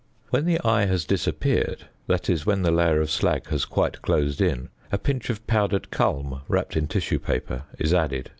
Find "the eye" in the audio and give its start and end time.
0.45-0.85